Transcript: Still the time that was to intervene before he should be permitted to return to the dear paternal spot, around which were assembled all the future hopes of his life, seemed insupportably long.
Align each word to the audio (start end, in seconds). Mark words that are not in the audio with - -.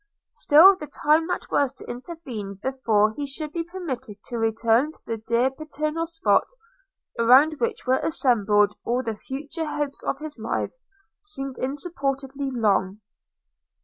Still 0.31 0.75
the 0.77 0.87
time 0.87 1.27
that 1.27 1.51
was 1.51 1.73
to 1.75 1.85
intervene 1.87 2.55
before 2.59 3.13
he 3.13 3.27
should 3.27 3.51
be 3.53 3.61
permitted 3.63 4.17
to 4.23 4.39
return 4.39 4.91
to 4.91 4.99
the 5.05 5.17
dear 5.17 5.51
paternal 5.51 6.07
spot, 6.07 6.47
around 7.19 7.59
which 7.59 7.85
were 7.85 7.99
assembled 7.99 8.73
all 8.83 9.03
the 9.03 9.15
future 9.15 9.65
hopes 9.67 10.01
of 10.01 10.17
his 10.17 10.39
life, 10.39 10.73
seemed 11.21 11.59
insupportably 11.59 12.49
long. 12.49 13.01